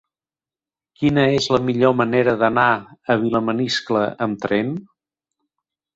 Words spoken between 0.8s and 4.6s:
Quina és la millor manera d'anar a Vilamaniscle amb